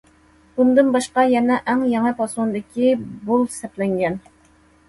[0.53, 2.97] بۇندىن باشقا يەنە ئەڭ يېڭى پاسوندىكى
[3.29, 4.19] بۇل سەپلەنگەن.